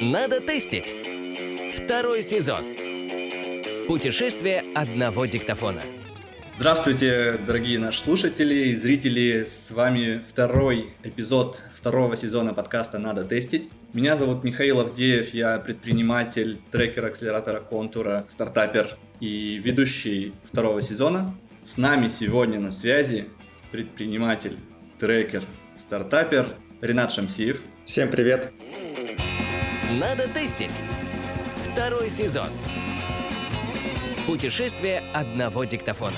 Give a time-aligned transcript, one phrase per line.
[0.00, 0.94] Надо тестить.
[1.76, 2.64] Второй сезон.
[3.86, 5.82] Путешествие одного диктофона.
[6.58, 9.44] Здравствуйте, дорогие наши слушатели и зрители.
[9.44, 13.68] С вами второй эпизод второго сезона подкаста «Надо тестить».
[13.92, 21.34] Меня зовут Михаил Авдеев, я предприниматель, трекер акселератора контура, стартапер и ведущий второго сезона.
[21.64, 23.26] С нами сегодня на связи
[23.70, 24.56] предприниматель,
[24.98, 25.42] трекер,
[25.78, 27.60] стартапер Ренат Шамсиев.
[27.84, 28.52] Всем привет!
[29.92, 30.80] Надо тестить.
[31.70, 32.48] Второй сезон.
[34.26, 36.16] Путешествие одного диктофона.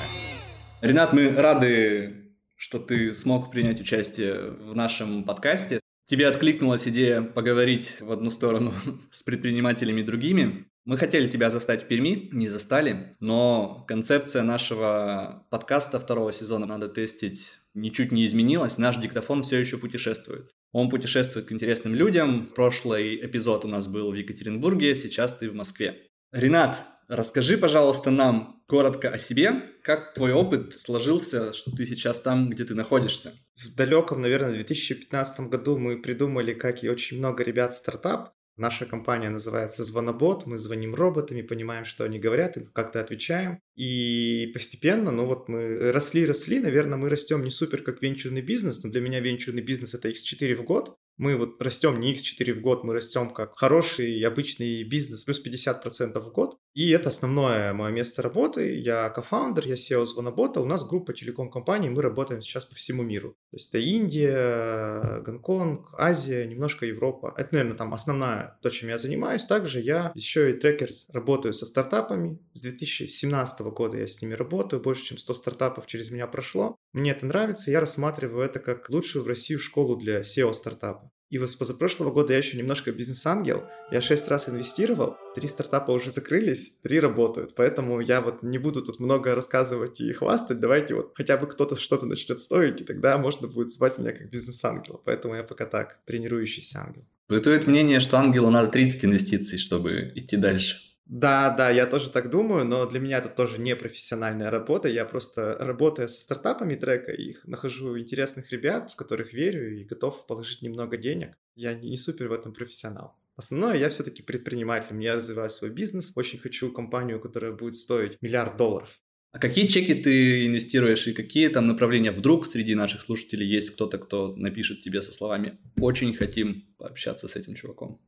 [0.80, 5.80] Ренат, мы рады, что ты смог принять участие в нашем подкасте.
[6.06, 8.72] Тебе откликнулась идея поговорить в одну сторону
[9.12, 10.64] с предпринимателями другими.
[10.86, 16.88] Мы хотели тебя застать в Перми, не застали, но концепция нашего подкаста второго сезона «Надо
[16.88, 18.78] тестить» ничуть не изменилась.
[18.78, 20.54] Наш диктофон все еще путешествует.
[20.72, 22.52] Он путешествует к интересным людям.
[22.54, 26.08] Прошлый эпизод у нас был в Екатеринбурге, сейчас ты в Москве.
[26.32, 29.62] Ренат, расскажи, пожалуйста, нам коротко о себе.
[29.82, 33.32] Как твой опыт сложился, что ты сейчас там, где ты находишься?
[33.56, 38.34] В далеком, наверное, 2015 году мы придумали, как и очень много ребят, стартап.
[38.58, 40.44] Наша компания называется «Звонобот».
[40.44, 43.60] Мы звоним роботами, понимаем, что они говорят, и как-то отвечаем.
[43.76, 46.58] И постепенно, ну вот мы росли-росли.
[46.58, 50.56] Наверное, мы растем не супер как венчурный бизнес, но для меня венчурный бизнес— это x4
[50.56, 50.96] в год.
[51.18, 56.18] Мы вот растем не x4 в год, мы растем как хороший обычный бизнес, плюс 50%
[56.20, 56.58] в год.
[56.74, 58.78] И это основное мое место работы.
[58.78, 60.60] Я кофаундер, я SEO Звонобота.
[60.60, 63.30] У нас группа телеком-компаний, мы работаем сейчас по всему миру.
[63.50, 67.34] То есть это Индия, Гонконг, Азия, немножко Европа.
[67.36, 69.44] Это, наверное, там основная то, чем я занимаюсь.
[69.44, 72.38] Также я еще и трекер, работаю со стартапами.
[72.52, 74.80] С 2017 года я с ними работаю.
[74.80, 76.76] Больше, чем 100 стартапов через меня прошло.
[76.92, 77.70] Мне это нравится.
[77.70, 81.10] Я рассматриваю это как лучшую в России школу для SEO-стартапа.
[81.30, 83.64] И вот с позапрошлого года я еще немножко бизнес-ангел.
[83.90, 87.54] Я шесть раз инвестировал, три стартапа уже закрылись, три работают.
[87.54, 90.60] Поэтому я вот не буду тут много рассказывать и хвастать.
[90.60, 94.30] Давайте вот хотя бы кто-то что-то начнет стоить, и тогда можно будет звать меня как
[94.30, 95.02] бизнес-ангел.
[95.04, 97.04] Поэтому я пока так, тренирующийся ангел.
[97.28, 100.87] Бытует мнение, что ангелу надо 30 инвестиций, чтобы идти дальше.
[101.08, 104.88] Да, да, я тоже так думаю, но для меня это тоже не профессиональная работа.
[104.88, 110.26] Я просто работая со стартапами трека, их нахожу интересных ребят, в которых верю и готов
[110.26, 111.38] положить немного денег.
[111.54, 113.16] Я не супер в этом профессионал.
[113.36, 115.00] Основное, я все-таки предприниматель.
[115.02, 116.12] Я развиваю свой бизнес.
[116.14, 119.00] Очень хочу компанию, которая будет стоить миллиард долларов.
[119.32, 122.10] А какие чеки ты инвестируешь и какие там направления?
[122.10, 127.36] Вдруг среди наших слушателей есть кто-то, кто напишет тебе со словами «Очень хотим пообщаться с
[127.36, 128.00] этим чуваком».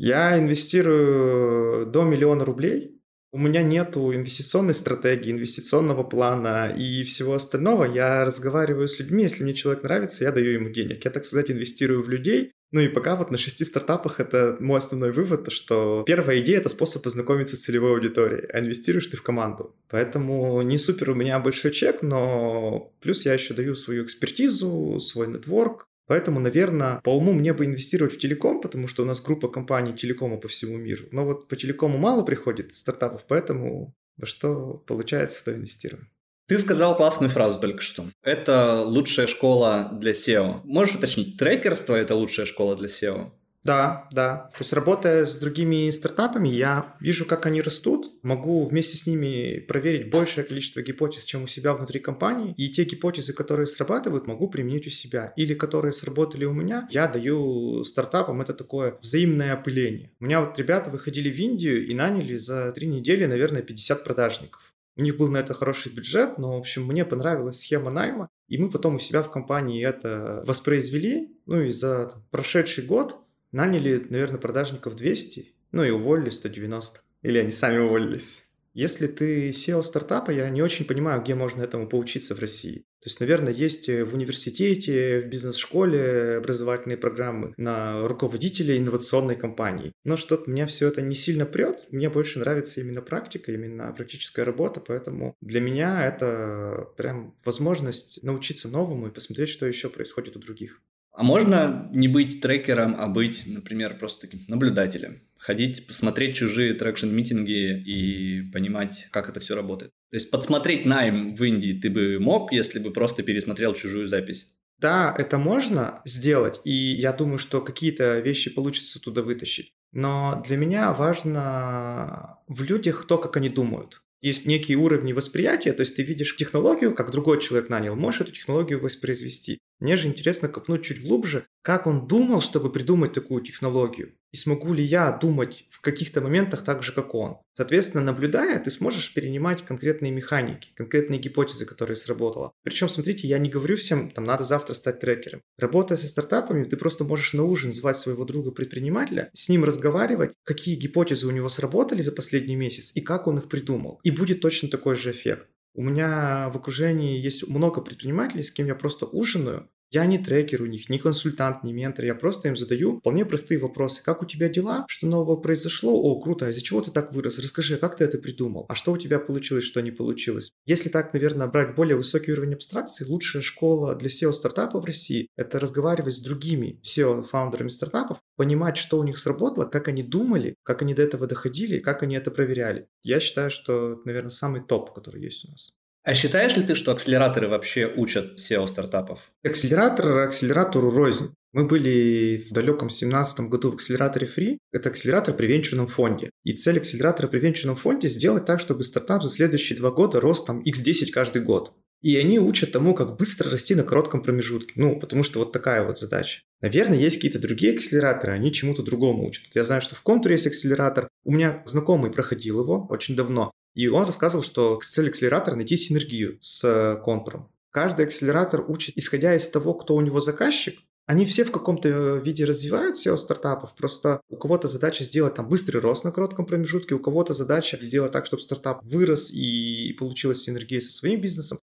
[0.00, 3.02] Я инвестирую до миллиона рублей.
[3.32, 7.84] У меня нету инвестиционной стратегии, инвестиционного плана и всего остального.
[7.84, 11.04] Я разговариваю с людьми, если мне человек нравится, я даю ему денег.
[11.04, 12.52] Я, так сказать, инвестирую в людей.
[12.70, 16.68] Ну и пока вот на шести стартапах это мой основной вывод, что первая идея— это
[16.68, 19.74] способ познакомиться с целевой аудиторией, а инвестируешь ты в команду.
[19.88, 25.26] Поэтому не супер у меня большой чек, но плюс я еще даю свою экспертизу, свой
[25.26, 29.48] нетворк, Поэтому, наверное, по уму мне бы инвестировать в телеком, потому что у нас группа
[29.48, 31.04] компаний телекома по всему миру.
[31.12, 36.10] Но вот по телекому мало приходит стартапов, поэтому во что получается, в то инвестируем.
[36.48, 38.06] Ты сказал классную фразу только что.
[38.22, 40.62] Это лучшая школа для SEO.
[40.64, 43.30] Можешь уточнить, трекерство– это лучшая школа для SEO?
[43.68, 44.50] Да, да.
[44.54, 49.58] То есть работая с другими стартапами, я вижу, как они растут, могу вместе с ними
[49.58, 54.48] проверить большее количество гипотез, чем у себя внутри компании, и те гипотезы, которые срабатывают, могу
[54.48, 55.34] применить у себя.
[55.36, 60.12] Или которые сработали у меня, я даю стартапам это такое взаимное опыление.
[60.18, 64.72] У меня вот ребята выходили в Индию и наняли за три недели, наверное, 50 продажников.
[64.96, 68.56] У них был на это хороший бюджет, но, в общем, мне понравилась схема найма, и
[68.56, 71.36] мы потом у себя в компании это воспроизвели.
[71.44, 73.16] Ну и за там, прошедший год
[73.52, 77.00] Наняли, наверное, продажников 200, ну и уволили 190.
[77.22, 78.44] Или они сами уволились.
[78.74, 82.84] Если ты SEO стартапа, я не очень понимаю, где можно этому поучиться в России.
[83.00, 89.92] То есть, наверное, есть в университете, в бизнес-школе образовательные программы на руководителя инновационной компании.
[90.04, 91.86] Но что-то меня все это не сильно прет.
[91.90, 94.80] Мне больше нравится именно практика, именно практическая работа.
[94.80, 100.80] Поэтому для меня это прям возможность научиться новому и посмотреть, что еще происходит у других.
[101.18, 105.20] А можно не быть трекером, а быть, например, просто таким наблюдателем?
[105.36, 109.90] Ходить, посмотреть чужие traction-митинги и понимать, как это все работает.
[110.12, 114.54] То есть подсмотреть найм в Индии ты бы мог, если бы просто пересмотрел чужую запись?
[114.78, 119.72] Да, это можно сделать, и я думаю, что какие-то вещи получится туда вытащить.
[119.90, 124.02] Но для меня важно в людях то, как они думают.
[124.20, 128.30] Есть некие уровни восприятия, то есть ты видишь технологию, как другой человек нанял, можешь эту
[128.30, 129.58] технологию воспроизвести.
[129.80, 134.14] Мне же интересно копнуть чуть глубже, как он думал, чтобы придумать такую технологию.
[134.32, 137.38] И смогу ли я думать в каких-то моментах так же, как он.
[137.54, 142.52] Соответственно, наблюдая, ты сможешь перенимать конкретные механики, конкретные гипотезы, которые сработала.
[142.62, 145.40] Причем, смотрите, я не говорю всем, там, надо завтра стать трекером.
[145.56, 150.74] Работая со стартапами, ты просто можешь на ужин звать своего друга-предпринимателя, с ним разговаривать, какие
[150.74, 154.00] гипотезы у него сработали за последний месяц и как он их придумал.
[154.02, 155.48] И будет точно такой же эффект.
[155.78, 160.62] У меня в окружении есть много предпринимателей, с кем я просто ужинаю, я не трекер
[160.62, 164.02] у них, не консультант, не ментор, я просто им задаю вполне простые вопросы.
[164.02, 164.84] Как у тебя дела?
[164.88, 165.92] Что нового произошло?
[165.92, 167.38] О, круто, а из-за чего ты так вырос?
[167.38, 168.66] Расскажи, как ты это придумал?
[168.68, 170.52] А что у тебя получилось, что не получилось?
[170.66, 175.58] Если так, наверное, брать более высокий уровень абстракции, лучшая школа для SEO-стартапов в России– это
[175.58, 180.94] разговаривать с другими SEO-фаундерами стартапов, понимать, что у них сработало, как они думали, как они
[180.94, 182.88] до этого доходили, как они это проверяли.
[183.02, 185.77] Я считаю, что наверное, самый топ, который есть у нас.
[186.08, 189.30] А считаешь ли ты, что акселераторы вообще учат SEO-стартапов?
[189.44, 191.34] Акселератор акселератору рознь.
[191.52, 194.56] Мы были в далеком 2017 году в акселераторе Free.
[194.72, 196.30] Это акселератор при венчурном фонде.
[196.44, 200.46] И цель акселератора при венчурном фонде сделать так, чтобы стартап за следующие два года рос
[200.46, 201.74] там x10 каждый год.
[202.00, 204.72] И они учат тому, как быстро расти на коротком промежутке.
[204.76, 206.40] Ну, потому что вот такая вот задача.
[206.62, 209.44] Наверное, есть какие-то другие акселераторы, они чему-то другому учат.
[209.54, 211.08] Я знаю, что в контуре есть акселератор.
[211.24, 213.52] У меня знакомый проходил его очень давно.
[213.74, 217.50] И он рассказывал, что цель акселератора– найти синергию с э, контуром.
[217.70, 220.78] Каждый акселератор учит, исходя из того, кто у него заказчик,
[221.08, 225.48] они все в каком-то э, виде развивают SEO стартапов, просто у кого-то задача сделать там
[225.48, 230.42] быстрый рост на коротком промежутке, у кого-то задача сделать так, чтобы стартап вырос и получилась
[230.42, 231.58] синергия со своим бизнесом.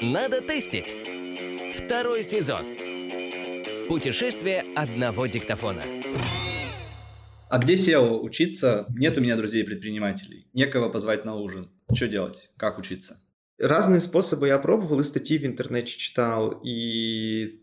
[0.00, 0.94] Надо тестить.
[1.84, 2.64] Второй сезон.
[3.88, 5.82] Путешествие одного диктофона.
[7.50, 8.86] А где SEO учиться?
[8.90, 10.48] Нет у меня друзей-предпринимателей.
[10.52, 11.70] Некого позвать на ужин.
[11.94, 12.50] Что делать?
[12.58, 13.20] Как учиться?
[13.58, 17.60] Разные способы я пробовал, и статьи в интернете читал, и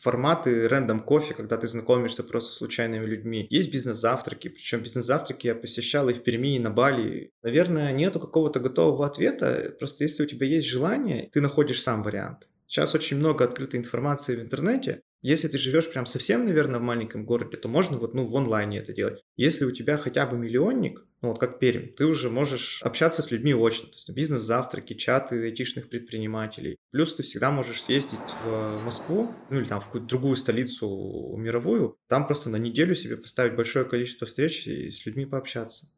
[0.00, 3.46] форматы рандом кофе, когда ты знакомишься просто с случайными людьми.
[3.48, 7.30] Есть бизнес-завтраки, причем бизнес-завтраки я посещал и в Перми, и на Бали.
[7.44, 12.48] Наверное, нету какого-то готового ответа, просто если у тебя есть желание, ты находишь сам вариант.
[12.68, 17.24] Сейчас очень много открытой информации в интернете, если ты живешь прям совсем, наверное, в маленьком
[17.24, 19.24] городе, то можно вот ну, в онлайне это делать.
[19.36, 23.30] Если у тебя хотя бы миллионник, ну вот как Пермь, ты уже можешь общаться с
[23.32, 23.88] людьми очно.
[23.88, 26.76] То есть бизнес-завтраки, чаты айтишных предпринимателей.
[26.92, 31.96] Плюс ты всегда можешь съездить в Москву, ну или там в какую-то другую столицу мировую,
[32.06, 35.88] там просто на неделю себе поставить большое количество встреч и с людьми пообщаться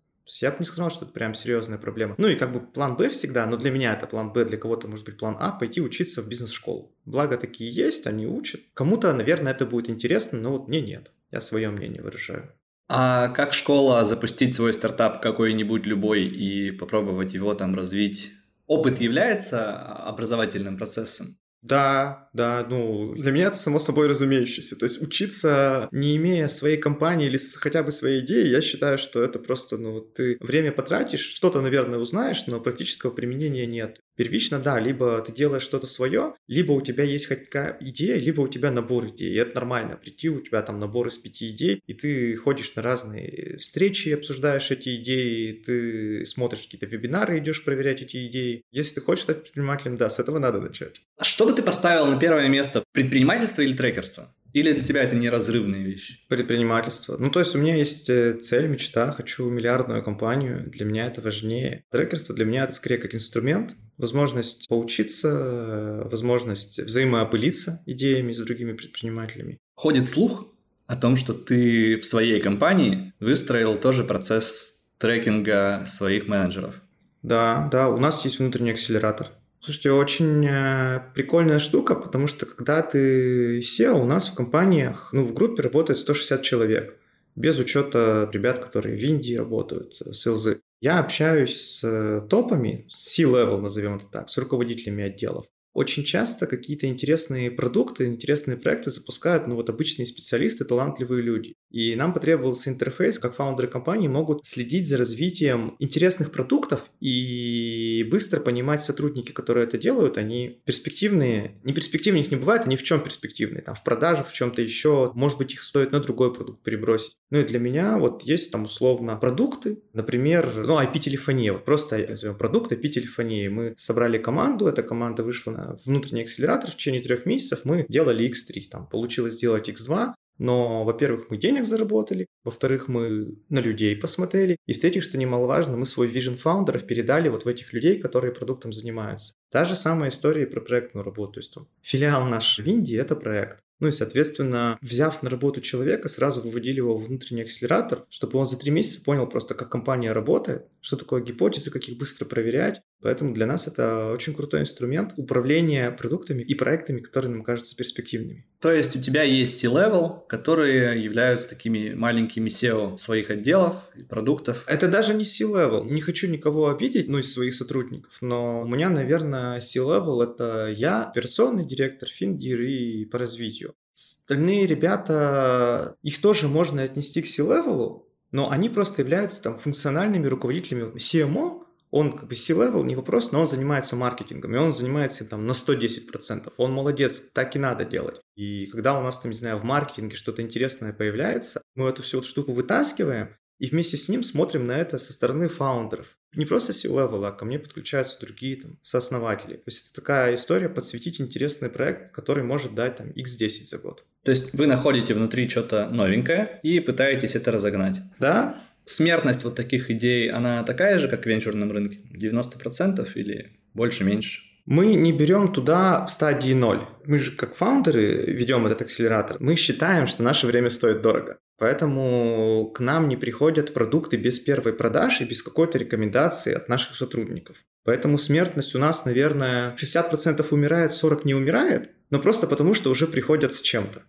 [0.41, 2.15] я бы не сказал, что это прям серьезная проблема.
[2.19, 4.89] Ну и как бы план Б всегда, но для меня это план Б, для кого-то
[4.89, 6.95] может быть план А, пойти учиться в бизнес-школу.
[7.05, 8.61] Благо такие есть, они учат.
[8.75, 11.13] Кому-то, наверное, это будет интересно, но вот мне нет.
[11.31, 12.53] Я свое мнение выражаю.
[12.89, 18.33] А как школа запустить свой стартап какой-нибудь любой и попробовать его там развить?
[18.67, 21.39] Опыт является образовательным процессом?
[21.63, 24.77] Да, да, ну, для меня это само собой разумеющееся.
[24.77, 29.23] То есть учиться, не имея своей компании или хотя бы своей идеи, я считаю, что
[29.23, 34.01] это просто, ну, ты время потратишь, что-то, наверное, узнаешь, но практического применения нет.
[34.21, 38.43] Первично, да, либо ты делаешь что-то свое, либо у тебя есть хоть какая идея, либо
[38.43, 39.31] у тебя набор идей.
[39.33, 39.97] И это нормально.
[39.97, 44.71] Прийти, у тебя там набор из пяти идей, и ты ходишь на разные встречи, обсуждаешь
[44.71, 48.63] эти идеи, ты смотришь какие-то вебинары, идешь проверять эти идеи.
[48.73, 51.01] Если ты хочешь стать предпринимателем, да, с этого надо начать.
[51.17, 52.85] А что бы ты поставил на первое место?
[52.93, 54.35] Предпринимательство или трекерство?
[54.53, 56.21] Или для тебя это неразрывные вещи?
[56.29, 57.17] Предпринимательство.
[57.19, 61.21] Ну, то есть у меня есть э, цель, мечта, хочу миллиардную компанию, для меня это
[61.21, 61.85] важнее.
[61.91, 68.73] Трекерство для меня это скорее как инструмент, возможность поучиться, э, возможность взаимоопылиться идеями с другими
[68.73, 69.59] предпринимателями.
[69.75, 70.53] Ходит слух
[70.87, 76.75] о том, что ты в своей компании выстроил тоже процесс трекинга своих менеджеров.
[77.23, 79.29] Да, да, у нас есть внутренний акселератор.
[79.63, 85.23] Слушайте, очень э, прикольная штука, потому что когда ты SEO, у нас в компаниях, ну,
[85.23, 86.99] в группе работает 160 человек,
[87.37, 90.61] без учета ребят, которые в Индии работают, с ЛЗ.
[90.81, 95.45] Я общаюсь с э, топами, C-level, назовем это так, с руководителями отделов.
[95.73, 101.55] Очень часто какие-то интересные продукты, интересные проекты запускают ну, вот обычные специалисты, талантливые люди.
[101.71, 108.41] И нам потребовался интерфейс, как фаундеры компании могут следить за развитием интересных продуктов и быстро
[108.41, 111.61] понимать сотрудники, которые это делают, они перспективные.
[111.63, 113.63] Не перспективные их не бывает, они в чем перспективные?
[113.63, 115.13] Там в продажах, в чем-то еще.
[115.15, 117.17] Может быть, их стоит на другой продукт перебросить.
[117.31, 122.37] Ну и для меня вот есть там условно продукты, например, ну IP-телефония, вот просто назовем
[122.37, 123.49] продукт IP-телефонии.
[123.49, 128.29] Мы собрали команду, эта команда вышла на внутренний акселератор в течение трех месяцев, мы делали
[128.31, 134.57] X3, там получилось сделать X2, Но, во-первых, мы денег заработали, во-вторых, мы на людей посмотрели,
[134.67, 138.73] и в-третьих, что немаловажно, мы свой вижен фаундеров передали вот в этих людей, которые продуктом
[138.73, 139.35] занимаются.
[139.51, 141.35] Та же самая история про проектную работу.
[141.35, 143.59] То есть филиал наш в Индии– это проект.
[143.81, 148.47] Ну и, соответственно, взяв на работу человека, сразу выводили его в внутренний акселератор, чтобы он
[148.47, 152.81] за три месяца понял просто, как компания работает, что такое гипотезы, как их быстро проверять.
[153.03, 158.47] Поэтому для нас это очень крутой инструмент управления продуктами и проектами, которые нам кажутся перспективными.
[158.61, 164.65] То есть у тебя есть C-level, которые являются такими маленькими SEO своих отделов и продуктов?
[164.67, 165.91] Это даже не C-level.
[165.91, 171.05] Не хочу никого обидеть, ну, из своих сотрудников, но у меня, наверное, C-level— это я,
[171.05, 173.75] операционный директор, финдир и по развитию.
[173.95, 180.95] Остальные ребята, их тоже можно отнести к C-level, но они просто являются там функциональными руководителями.
[180.97, 181.60] CMO
[181.91, 185.53] он как бы C-level, не вопрос, но он занимается маркетингом, и он занимается там на
[185.53, 186.53] 110%.
[186.57, 188.21] Он молодец, так и надо делать.
[188.37, 192.19] И когда у нас там, не знаю, в маркетинге что-то интересное появляется, мы эту всю
[192.19, 196.17] вот штуку вытаскиваем, и вместе с ним смотрим на это со стороны фаундеров.
[196.35, 199.57] Не просто C-level, а ко мне подключаются другие там сооснователи.
[199.57, 204.05] То есть это такая история подсветить интересный проект, который может дать там x10 за год.
[204.23, 207.97] То есть вы находите внутри что-то новенькое и пытаетесь это разогнать.
[208.21, 211.99] Да, смертность вот таких идей, она такая же, как в венчурном рынке?
[212.15, 214.43] 90% или больше-меньше?
[214.67, 216.87] Мы не берем туда в стадии ноль.
[217.05, 219.37] Мы же как фаундеры ведем этот акселератор.
[219.41, 221.39] Мы считаем, что наше время стоит дорого.
[221.59, 227.57] Поэтому к нам не приходят продукты без первой продажи, без какой-то рекомендации от наших сотрудников.
[227.85, 233.07] Поэтому смертность у нас, наверное, 60% умирает, 40% не умирает, но просто потому, что уже
[233.07, 234.01] приходят с чем-то.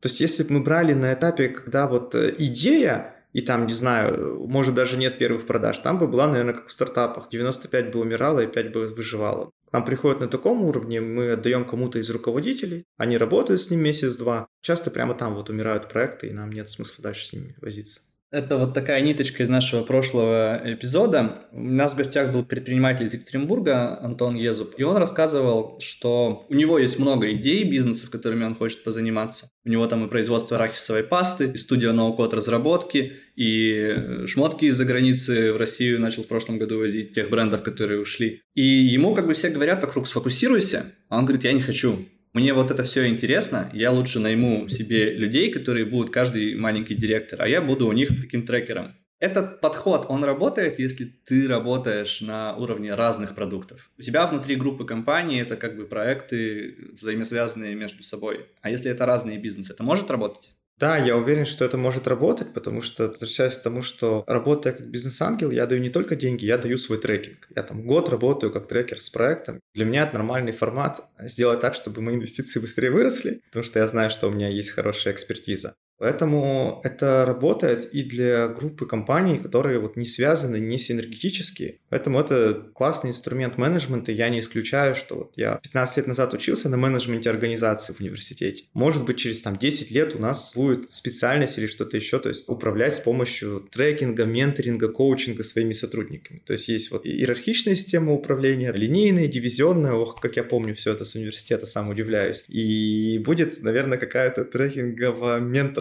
[0.00, 3.74] То есть если бы мы брали на этапе, когда вот э, идея и там, не
[3.74, 8.00] знаю, может даже нет первых продаж, там бы была, наверное, как в стартапах, 95 бы
[8.00, 9.50] умирало и 5 бы выживало.
[9.72, 14.48] Нам приходят на таком уровне, мы отдаем кому-то из руководителей, они работают с ним месяц-два,
[14.62, 18.00] часто прямо там вот умирают проекты, и нам нет смысла дальше с ними возиться.
[18.32, 21.48] Это вот такая ниточка из нашего прошлого эпизода.
[21.50, 26.54] У нас в гостях был предприниматель из Екатеринбурга Антон Езуб, и он рассказывал, что у
[26.54, 29.50] него есть много идей, бизнесов, которыми он хочет позаниматься.
[29.64, 35.52] У него там и производство арахисовой пасты, и студия ноу-код разработки, и шмотки из-за границы
[35.52, 38.42] в Россию начал в прошлом году возить, тех брендов, которые ушли.
[38.54, 42.54] И ему как бы все говорят вокруг «сфокусируйся», а он говорит «я не хочу» мне
[42.54, 47.48] вот это все интересно, я лучше найму себе людей, которые будут каждый маленький директор, а
[47.48, 48.94] я буду у них таким трекером.
[49.18, 53.90] Этот подход, он работает, если ты работаешь на уровне разных продуктов.
[53.98, 58.46] У тебя внутри группы компаний это как бы проекты взаимосвязанные между собой.
[58.62, 60.52] А если это разные бизнесы, это может работать?
[60.80, 64.86] Да, я уверен, что это может работать, потому что, возвращаясь к тому, что работая как
[64.86, 67.48] бизнес-ангел, я даю не только деньги, я даю свой трекинг.
[67.54, 69.60] Я там год работаю как трекер с проектом.
[69.74, 73.86] Для меня это нормальный формат сделать так, чтобы мои инвестиции быстрее выросли, потому что я
[73.86, 75.74] знаю, что у меня есть хорошая экспертиза.
[76.00, 81.76] Поэтому это работает и для группы компаний, которые вот не связаны, не синергетические.
[81.90, 84.10] Поэтому это классный инструмент менеджмента.
[84.10, 88.64] Я не исключаю, что вот я 15 лет назад учился на менеджменте организации в университете.
[88.72, 92.48] Может быть, через там 10 лет у нас будет специальность или что-то еще, то есть
[92.48, 96.42] управлять с помощью трекинга, менторинга, коучинга своими сотрудниками.
[96.46, 101.04] То есть есть вот иерархичная система управления, линейная, дивизионная, ох, как я помню все это
[101.04, 102.42] с университета, сам удивляюсь.
[102.48, 105.40] И будет, наверное, какая-то трекинговая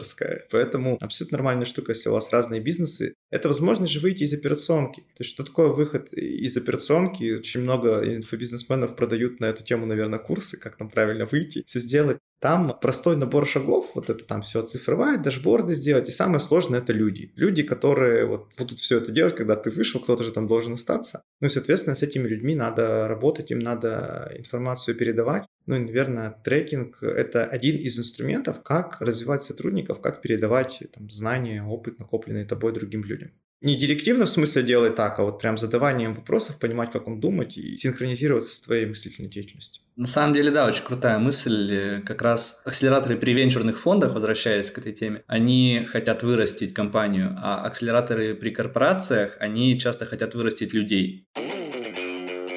[0.10, 0.48] ментор менторская.
[0.52, 3.14] Поэтому абсолютно нормальная штука, если у вас разные бизнесы.
[3.32, 5.02] Это возможность же выйти из операционки.
[5.02, 7.38] То есть что такое выход из операционки?
[7.38, 12.18] Очень много инфобизнесменов продают на эту тему, наверное, курсы, как там правильно выйти, все сделать.
[12.42, 16.94] Там простой набор шагов, вот это там все оцифровать, дашборды сделать, и самое сложное это
[16.94, 17.34] люди.
[17.36, 21.22] Люди, которые вот будут все это делать, когда ты вышел, кто-то же там должен остаться.
[21.42, 25.44] Ну и, соответственно, с этими людьми надо работать, им надо информацию передавать.
[25.70, 31.62] Ну и, наверное, трекинг— это один из инструментов, как развивать сотрудников, как передавать там, знания,
[31.62, 33.34] опыт, накопленный тобой другим людям.
[33.62, 37.56] Не директивно в смысле делать так, а вот прям задаванием вопросов, понимать, как он думать
[37.60, 39.84] и синхронизироваться с твоей мыслительной деятельностью.
[39.96, 42.02] На самом деле, да, очень крутая мысль.
[42.04, 47.64] Как раз акселераторы при венчурных фондах, возвращаясь к этой теме, они хотят вырастить компанию, а
[47.64, 51.28] акселераторы при корпорациях, они часто хотят вырастить людей.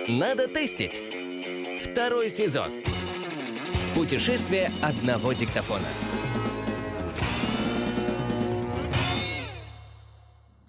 [0.09, 1.03] Надо тестить.
[1.93, 2.73] Второй сезон.
[3.95, 5.87] Путешествие одного диктофона.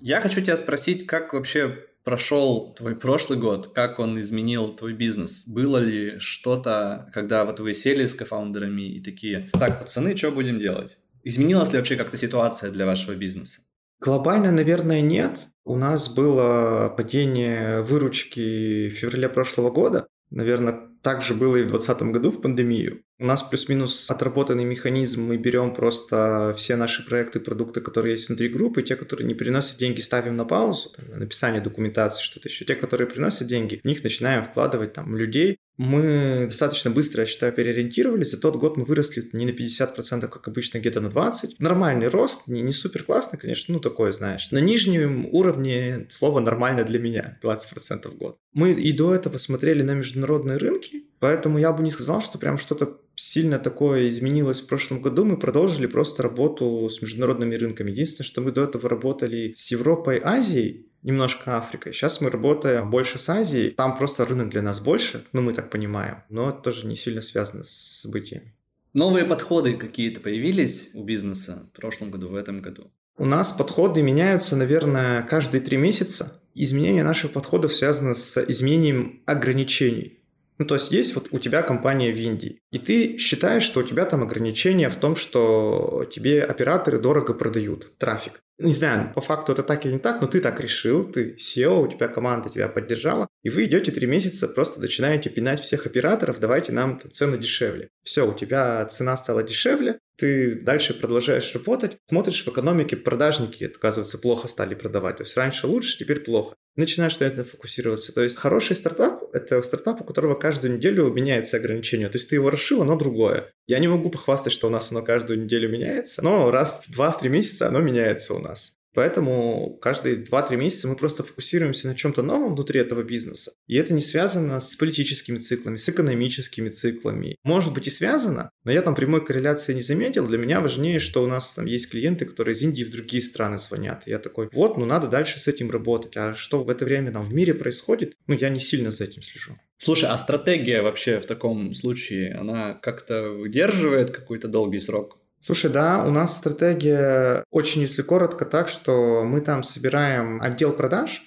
[0.02, 5.44] Я хочу тебя спросить, как вообще прошел твой прошлый год, как он изменил твой бизнес?
[5.48, 10.60] Было ли что-то, когда вот вы сели с кофаундерами и такие, так, пацаны, что будем
[10.60, 11.00] делать?
[11.24, 13.62] Изменилась ли вообще как-то ситуация для вашего бизнеса?
[14.02, 15.48] Глобально, наверное, нет.
[15.64, 21.70] У нас было падение выручки в феврале прошлого года, Наверное, так же было и в
[21.70, 23.04] 2020 году в пандемию.
[23.20, 25.28] У нас плюс-минус отработанный механизм.
[25.28, 29.78] Мы берем просто все наши проекты, продукты, которые есть внутри группы, те, которые не приносят
[29.78, 32.66] деньги, ставим на паузу, там, на написание документации, что-то еще.
[32.66, 37.52] Те, которые приносят деньги, в них начинаем вкладывать там людей, мы достаточно быстро, я считаю,
[37.52, 38.32] переориентировались.
[38.32, 41.56] За тот год мы выросли не на 50%, как обычно, где-то на 20%.
[41.60, 44.52] Нормальный рост, не, не супер классный, конечно, ну такой, знаешь.
[44.52, 48.38] На нижнем уровне слово нормально для меня, 20% в год.
[48.54, 52.60] Мы и до этого смотрели на международные рынки, поэтому я бы не сказал, что прям
[52.60, 55.26] что-то сильно такое изменилось в прошлом году.
[55.26, 57.92] Мы продолжили просто работу с международными рынками.
[57.92, 61.94] Единственное, что мы до этого работали с Европой, Азией, немножко Африкой.
[61.94, 63.72] Сейчас мы работаем больше с Азией.
[63.72, 66.24] Там просто рынок для нас больше, ну мы так понимаем.
[66.30, 68.56] Но это тоже не сильно связано с событиями.
[68.94, 72.92] Новые подходы какие-то появились у бизнеса в прошлом году, в этом году?
[73.18, 76.42] У нас подходы меняются, наверное, каждые три месяца.
[76.56, 80.20] Изменение наших подходов связано с изменением ограничений.
[80.60, 83.84] Ну, то есть есть вот у тебя компания в Индии, и ты считаешь, что у
[83.84, 88.43] тебя там ограничения в том, что тебе операторы дорого продают трафик.
[88.60, 91.84] Не знаю, по факту это так или не так, но ты так решил, ты SEO,
[91.84, 96.40] у тебя команда тебя поддержала, и вы идете три месяца, просто начинаете пинать всех операторов,
[96.40, 97.90] давайте нам там, цены дешевле.
[98.04, 104.20] Все, у тебя цена стала дешевле, ты дальше продолжаешь работать, смотришь в экономике, продажники, оказывается,
[104.20, 105.18] плохо стали продавать.
[105.18, 106.56] То есть раньше лучше, теперь плохо.
[106.76, 108.14] Начинаешь на этом фокусироваться.
[108.14, 112.10] То есть хороший стартап– это стартап, у которого каждую неделю меняется ограничение.
[112.10, 113.52] То есть ты его расшил, оно другое.
[113.68, 117.30] Я не могу похвастать, что у нас оно каждую неделю меняется, но раз в 2-3
[117.30, 118.78] месяца оно меняется у нас.
[118.94, 123.54] Поэтому каждые 2-3 месяца мы просто фокусируемся на чем-то новом внутри этого бизнеса.
[123.68, 127.36] И это не связано с политическими циклами, с экономическими циклами.
[127.44, 130.28] Может быть и связано, но я там прямой корреляции не заметил.
[130.28, 133.58] Для меня важнее, что у нас там есть клиенты, которые из Индии в другие страны
[133.58, 134.04] звонят.
[134.06, 136.16] И я такой, вот, ну надо дальше с этим работать.
[136.16, 139.24] А что в это время там в мире происходит, ну я не сильно за этим
[139.24, 139.58] слежу.
[139.80, 145.18] Слушай, а стратегия вообще в таком случае, она как-то выдерживает какой-то долгий срок?
[145.46, 151.22] Слушай, да, у нас стратегия очень, если коротко, так, что мы там собираем отдел продаж,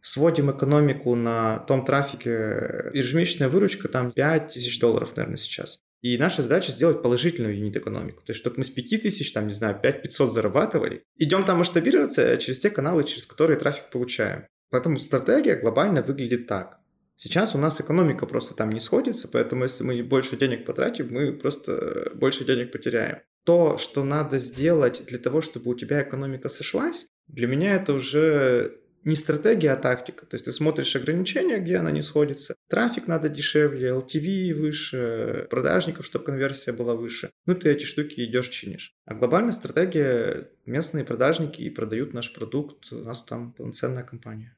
[0.00, 5.82] сводим экономику на том трафике, ежемесячная выручка там 5 тысяч долларов, наверное, сейчас.
[6.02, 8.24] И наша задача сделать положительную юнит-экономику.
[8.24, 11.04] То есть, чтобы мы с 5 тысяч, там, не знаю, 5 500 зарабатывали.
[11.16, 14.46] Идем там масштабироваться через те каналы, через которые трафик получаем.
[14.70, 16.80] Поэтому стратегия глобально выглядит так.
[17.14, 21.32] Сейчас у нас экономика просто там не сходится, поэтому если мы больше денег потратим, мы
[21.32, 27.06] просто больше денег потеряем то, что надо сделать для того, чтобы у тебя экономика сошлась,
[27.28, 30.26] для меня это уже не стратегия, а тактика.
[30.26, 32.54] То есть ты смотришь ограничения, где она не сходится.
[32.68, 37.30] Трафик надо дешевле, LTV выше, продажников, чтобы конверсия была выше.
[37.46, 38.92] Ну, ты эти штуки идешь чинишь.
[39.06, 42.92] А глобальная стратегия, местные продажники и продают наш продукт.
[42.92, 44.56] У нас там полноценная компания.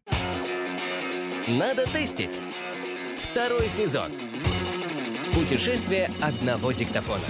[1.49, 2.41] Надо тестить.
[3.31, 4.13] Второй сезон.
[5.35, 7.25] Путешествие одного диктофона.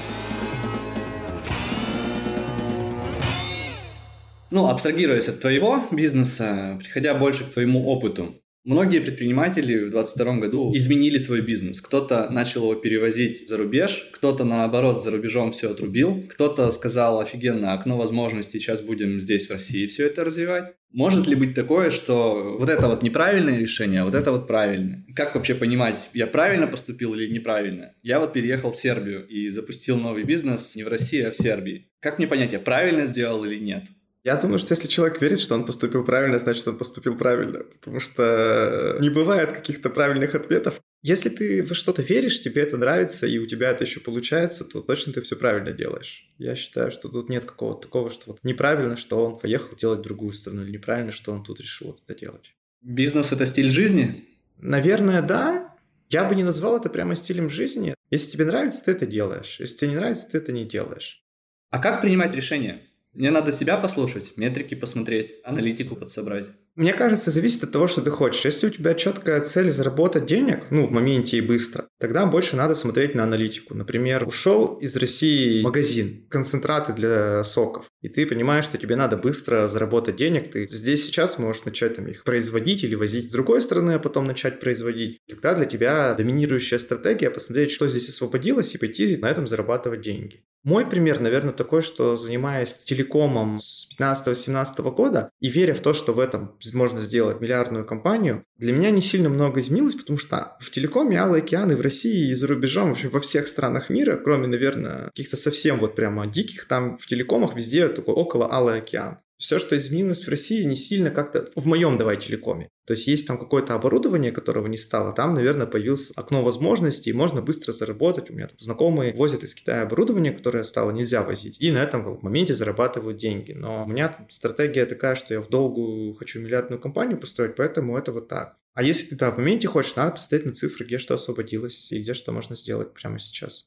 [4.53, 8.35] Ну, абстрагируясь от твоего бизнеса, приходя больше к твоему опыту,
[8.65, 11.81] Многие предприниматели в 2022 году изменили свой бизнес.
[11.81, 17.73] Кто-то начал его перевозить за рубеж, кто-то наоборот за рубежом все отрубил, кто-то сказал офигенно,
[17.73, 20.75] окно возможностей, сейчас будем здесь в России все это развивать.
[20.93, 25.05] Может ли быть такое, что вот это вот неправильное решение, а вот это вот правильное?
[25.17, 27.95] Как вообще понимать, я правильно поступил или неправильно?
[28.05, 31.89] Я вот переехал в Сербию и запустил новый бизнес не в России, а в Сербии.
[31.99, 33.83] Как мне понять, я правильно сделал или нет?
[34.25, 37.65] Я думаю, что если человек верит, что он поступил правильно, значит, он поступил правильно.
[37.65, 40.81] Потому что не бывает каких-то правильных ответов.
[41.03, 44.81] Если ты во что-то веришь, тебе это нравится, и у тебя это еще получается, то
[44.81, 46.33] точно ты все правильно делаешь.
[46.39, 50.03] Я считаю, что тут нет какого-то такого, что вот неправильно, что он поехал делать в
[50.03, 52.55] другую страну, или неправильно, что он тут решил вот это делать.
[52.81, 54.25] Бизнес— это стиль жизни?
[54.59, 55.75] Наверное, да.
[56.09, 57.97] Я бы не назвал это прямо стилем жизни.
[58.11, 59.57] Если тебе нравится, ты это делаешь.
[59.59, 61.25] Если тебе не нравится, ты это не делаешь.
[61.71, 62.83] А как принимать решения?
[63.15, 66.47] Мне надо себя послушать, метрики посмотреть, аналитику подсобрать.
[66.75, 68.47] Мне кажется, зависит от того, что ты хочешь.
[68.47, 72.75] Если у тебя четкая цель заработать денег, ну, в моменте и быстро, тогда больше надо
[72.75, 73.75] смотреть на аналитику.
[73.75, 79.69] Например, ушел из России магазин, концентраты для соков, и ты понимаешь, что тебе надо быстро
[79.69, 83.93] заработать денег, ты здесь сейчас можешь начать там, их производить или возить с другой стороны,
[83.93, 85.19] а потом начать производить.
[85.29, 90.43] Тогда для тебя доминирующая стратегия посмотреть, что здесь освободилось, и пойти на этом зарабатывать деньги.
[90.65, 96.13] Мой пример, наверное, такой, что занимаясь телекомом с 15-17 года и веря в то, что
[96.13, 100.71] в этом можно сделать миллиардную компанию, для меня не сильно много изменилось, потому что в
[100.71, 104.47] телекоме Алый океан и в России, и за рубежом, вообще во всех странах мира, кроме,
[104.47, 109.19] наверное, каких-то совсем вот прямо диких, там в телекомах везде такой около Алый океан.
[109.43, 112.69] Все, что изменилось в России, не сильно как-то в моем давай телекоме.
[112.87, 117.43] То есть есть там какое-то оборудование, которого не стало, там, наверное, появилось окно возможностей, можно
[117.43, 118.31] быстро заработать.
[118.31, 122.05] У меня там знакомые возят из Китая оборудование, которое стало нельзя возить, и на этом
[122.05, 123.51] в моменте зарабатывают деньги.
[123.51, 127.99] Но у меня там стратегия такая, что я в долгу хочу миллиардную компанию построить, поэтому
[127.99, 128.55] это вот так.
[128.75, 131.99] А если ты да, в моменте хочешь, надо посмотреть на цифры, где что освободилось и
[131.99, 133.67] где что можно сделать прямо сейчас.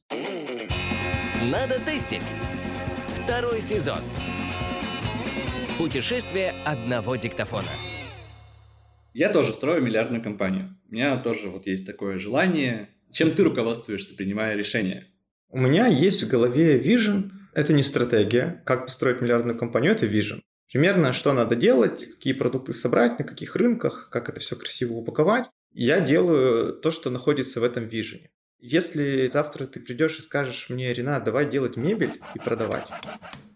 [1.50, 2.32] Надо тестить.
[3.24, 4.00] Второй сезон.
[5.78, 7.68] Путешествие одного диктофона.
[9.12, 10.74] Я тоже строю миллиардную компанию.
[10.88, 12.88] У меня тоже вот есть такое желание.
[13.12, 15.08] Чем ты руководствуешься, принимая решения?
[15.50, 17.30] У меня есть в голове vision.
[17.52, 18.62] Это не стратегия.
[18.64, 20.40] Как построить миллиардную компанию, это vision.
[20.72, 25.44] Примерно, что надо делать, какие продукты собрать, на каких рынках, как это все красиво упаковать.
[25.74, 28.30] Я делаю то, что находится в этом вижене.
[28.68, 32.86] Если завтра ты придешь и скажешь мне, Ренат, давай делать мебель и продавать,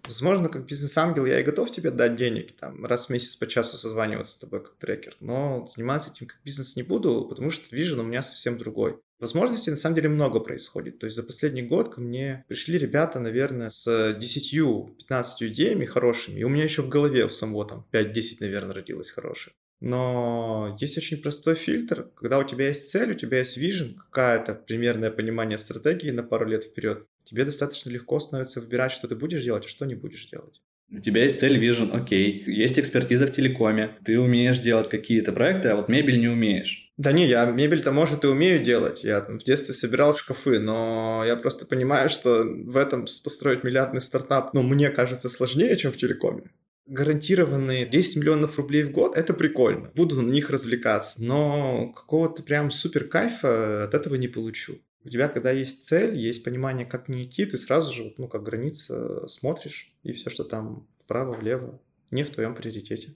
[0.07, 3.77] Возможно, как бизнес-ангел я и готов тебе дать денег, там, раз в месяц по часу
[3.77, 8.01] созваниваться с тобой как трекер, но заниматься этим как бизнес не буду, потому что вижен
[8.01, 8.99] у меня совсем другой.
[9.21, 10.99] Возможностей на самом деле много происходит.
[10.99, 16.45] То есть за последний год ко мне пришли ребята, наверное, с 10-15 идеями хорошими, и
[16.45, 19.53] у меня еще в голове у самого там 5-10, наверное, родилось хороших.
[19.81, 22.11] Но есть очень простой фильтр.
[22.15, 26.47] Когда у тебя есть цель, у тебя есть вижен, какая-то примерное понимание стратегии на пару
[26.47, 30.29] лет вперед, тебе достаточно легко становится выбирать, что ты будешь делать, а что не будешь
[30.29, 30.61] делать.
[30.93, 32.43] У тебя есть цель Vision, окей.
[32.47, 33.97] Есть экспертиза в телекоме.
[34.05, 36.91] Ты умеешь делать какие-то проекты, а вот мебель не умеешь.
[36.97, 39.05] Да не, я мебель-то, может, и умею делать.
[39.05, 44.53] Я в детстве собирал шкафы, но я просто понимаю, что в этом построить миллиардный стартап,
[44.53, 46.51] ну, мне кажется, сложнее, чем в телекоме
[46.91, 49.91] гарантированные 10 миллионов рублей в год, это прикольно.
[49.95, 51.23] Буду на них развлекаться.
[51.23, 54.79] Но какого-то прям супер кайфа от этого не получу.
[55.05, 58.43] У тебя, когда есть цель, есть понимание, как не идти, ты сразу же, ну, как
[58.43, 63.15] граница, смотришь, и все, что там вправо, влево, не в твоем приоритете.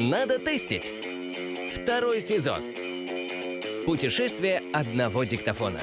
[0.00, 0.92] Надо тестить.
[1.74, 2.62] Второй сезон.
[3.86, 5.80] Путешествие одного диктофона.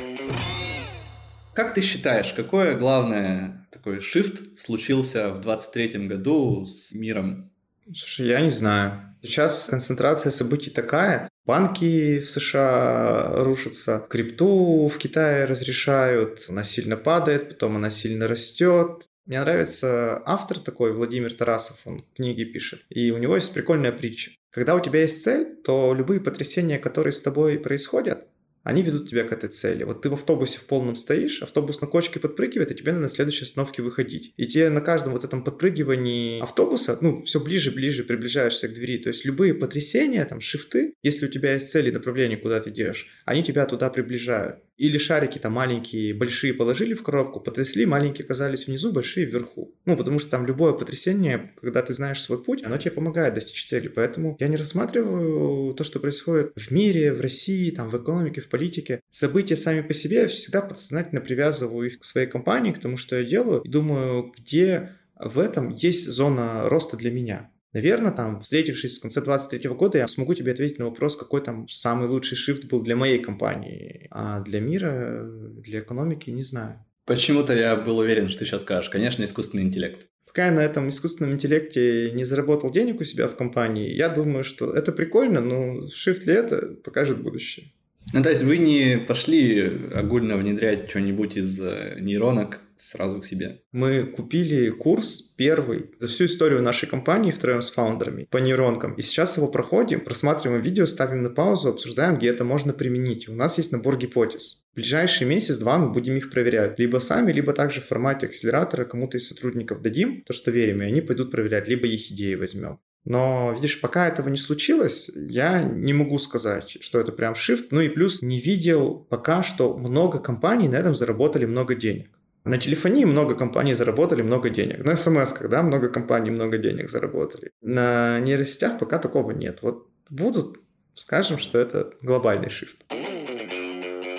[1.55, 7.49] Как ты считаешь, какое главное такой shift случился в 23 году с миром?
[7.85, 9.15] Слушай, я не знаю.
[9.21, 11.29] Сейчас концентрация событий такая.
[11.45, 19.07] Банки в США рушатся, крипту в Китае разрешают, она сильно падает, потом она сильно растет.
[19.25, 22.81] Мне нравится автор такой, Владимир Тарасов, он книги пишет.
[22.89, 24.31] И у него есть прикольная притча.
[24.49, 28.27] Когда у тебя есть цель, то любые потрясения, которые с тобой происходят,
[28.65, 29.83] они ведут тебя к этой цели.
[29.83, 33.09] Вот ты в автобусе в полном стоишь, автобус на кочке подпрыгивает, и тебе надо на
[33.09, 34.33] следующей остановке выходить.
[34.37, 38.97] И тебе на каждом вот этом подпрыгивании автобуса, ну, все ближе-ближе приближаешься к двери.
[38.97, 42.71] То есть любые потрясения, там, шифты, если у тебя есть цели и направление, куда ты
[42.71, 44.64] идешь, они тебя туда приближают.
[44.77, 49.73] Или шарики там маленькие, большие положили в коробку, потрясли, маленькие оказались внизу, большие вверху.
[49.85, 53.67] Ну, потому что там любое потрясение, когда ты знаешь свой путь, оно тебе помогает достичь
[53.67, 53.87] цели.
[53.87, 58.49] Поэтому я не рассматриваю то, что происходит в мире, в России, там, в экономике, в
[58.49, 58.99] политике.
[59.09, 63.15] События сами по себе я всегда подсознательно привязываю их к своей компании, к тому, что
[63.15, 67.49] я делаю, и думаю, где в этом есть зона роста для меня.
[67.75, 71.67] Наверное, там, встретившись в конце 23 года, я смогу тебе ответить на вопрос, какой там
[71.67, 74.07] самый лучший шифт был для моей компании.
[74.11, 76.85] А для мира, для экономики, не знаю.
[77.03, 78.89] Почему-то я был уверен, что ты сейчас скажешь.
[78.89, 80.07] Конечно, искусственный интеллект.
[80.25, 84.45] Пока я на этом искусственном интеллекте не заработал денег у себя в компании, я думаю,
[84.45, 87.73] что это прикольно, но шифт ли это покажет будущее.
[88.13, 93.61] Ну, то есть вы не пошли огульно внедрять что-нибудь из э, нейронок сразу к себе?
[93.71, 98.93] Мы купили курс первый за всю историю нашей компании втроем с фаундерами по нейронкам.
[98.93, 103.27] И сейчас его проходим, просматриваем видео, ставим на паузу, обсуждаем, где это можно применить.
[103.27, 104.65] У нас есть набор гипотез.
[104.73, 106.77] В ближайший месяц-два мы будем их проверять.
[106.77, 110.85] Либо сами, либо также в формате акселератора кому-то из сотрудников дадим, то, что верим, и
[110.85, 112.79] они пойдут проверять, либо их идеи возьмем.
[113.05, 117.67] Но, видишь, пока этого не случилось, я не могу сказать, что это прям shift.
[117.69, 122.09] Ну и плюс не видел пока, что много компаний на этом заработали много денег.
[122.43, 124.83] На телефонии много компаний заработали много денег.
[124.83, 127.51] На смс да, много компаний много денег заработали.
[127.61, 129.59] На нейросетях пока такого нет.
[129.61, 130.59] Вот будут,
[130.95, 132.77] скажем, что это глобальный shift.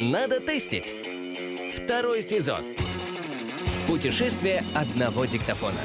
[0.01, 0.95] Надо тестить.
[1.77, 2.65] Второй сезон.
[3.87, 5.81] Путешествие одного диктофона.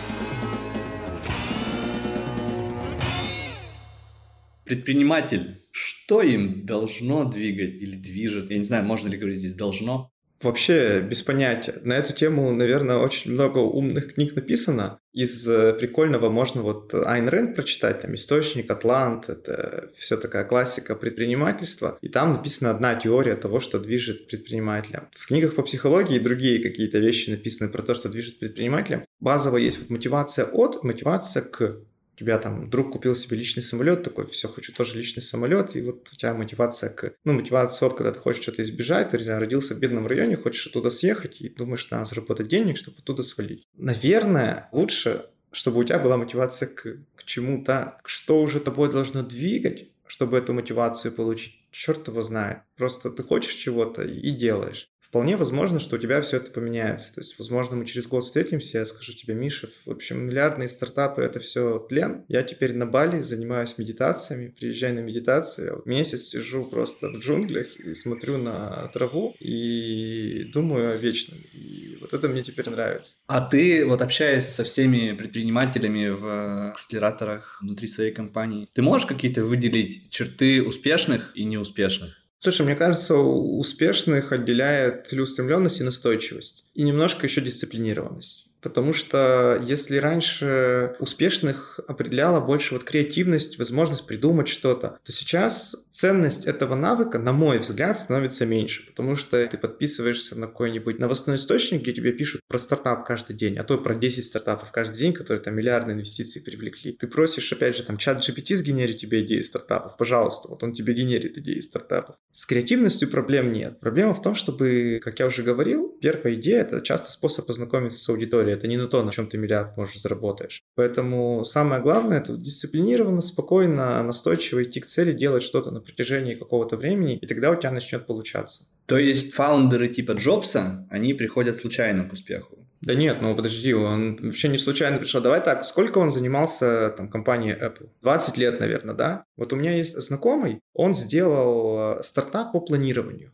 [4.71, 8.49] Предприниматель, что им должно двигать или движет?
[8.51, 10.09] Я не знаю, можно ли говорить здесь должно.
[10.41, 11.81] Вообще без понятия.
[11.83, 14.97] На эту тему, наверное, очень много умных книг написано.
[15.11, 20.95] Из э, прикольного можно вот Айн Рэнд прочитать, там «Источник», «Атлант», это все такая классика
[20.95, 21.97] предпринимательства.
[22.01, 25.09] И там написана одна теория того, что движет предпринимателем.
[25.11, 29.03] В книгах по психологии другие какие-то вещи написаны про то, что движет предпринимателем.
[29.19, 31.81] Базово есть вот мотивация от, мотивация к
[32.21, 36.09] тебя там друг купил себе личный самолет, такой, все, хочу тоже личный самолет, и вот
[36.11, 37.13] у тебя мотивация к...
[37.23, 40.35] Ну, мотивация от, когда ты хочешь что-то избежать, ты, не знаю, родился в бедном районе,
[40.35, 43.65] хочешь оттуда съехать, и думаешь, надо заработать денег, чтобы оттуда свалить.
[43.75, 49.89] Наверное, лучше, чтобы у тебя была мотивация к, к чему-то, что уже тобой должно двигать,
[50.05, 51.57] чтобы эту мотивацию получить.
[51.71, 52.59] Черт его знает.
[52.75, 57.13] Просто ты хочешь чего-то и делаешь вполне возможно, что у тебя все это поменяется.
[57.13, 61.21] То есть, возможно, мы через год встретимся, я скажу тебе, Миша, в общем, миллиардные стартапы—
[61.23, 62.23] это все тлен.
[62.29, 67.93] Я теперь на Бали занимаюсь медитациями, приезжаю на медитацию, месяц сижу просто в джунглях и
[67.93, 71.39] смотрю на траву и думаю о вечном.
[71.53, 73.15] И вот это мне теперь нравится.
[73.27, 79.43] А ты, вот общаясь со всеми предпринимателями в акселераторах внутри своей компании, ты можешь какие-то
[79.43, 82.20] выделить черты успешных и неуспешных?
[82.41, 86.65] Слушай, мне кажется, успешных отделяет целеустремленность и настойчивость.
[86.73, 88.50] И немножко еще дисциплинированность.
[88.61, 96.45] Потому что если раньше успешных определяла больше вот креативность, возможность придумать что-то, то сейчас ценность
[96.45, 98.87] этого навыка, на мой взгляд, становится меньше.
[98.87, 103.57] Потому что ты подписываешься на какой-нибудь новостной источник, где тебе пишут про стартап каждый день,
[103.57, 106.93] а то про 10 стартапов каждый день, которые там миллиардные инвестиции привлекли.
[106.93, 110.93] Ты просишь, опять же, там чат GPT сгенерить тебе идеи стартапов, пожалуйста, вот он тебе
[110.93, 112.15] генерит идеи стартапов.
[112.31, 113.79] С креативностью проблем нет.
[113.79, 118.09] Проблема в том, чтобы, как я уже говорил, первая идея— это часто способ познакомиться с
[118.09, 120.61] аудиторией это не на то, на чем ты миллиард можешь заработаешь.
[120.75, 126.77] Поэтому самое главное это дисциплинированно, спокойно, настойчиво идти к цели, делать что-то на протяжении какого-то
[126.77, 128.65] времени, и тогда у тебя начнет получаться.
[128.85, 132.61] То есть фаундеры типа Джобса, они приходят случайно к успеху?
[132.81, 135.21] Да нет, ну подожди, он вообще не случайно пришел.
[135.21, 137.89] Давай так, сколько он занимался там компанией Apple?
[138.01, 139.23] 20 лет, наверное, да?
[139.37, 143.31] Вот у меня есть знакомый, он сделал э, стартап по планированию.